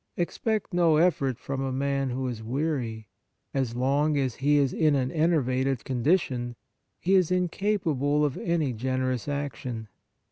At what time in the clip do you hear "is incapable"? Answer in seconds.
7.13-8.25